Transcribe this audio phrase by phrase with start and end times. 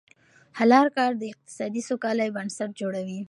[0.59, 3.19] حلال کار د اقتصادي سوکالۍ بنسټ جوړوي.